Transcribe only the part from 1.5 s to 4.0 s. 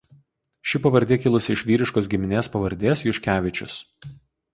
iš vyriškos giminės pavardės Juškevičius.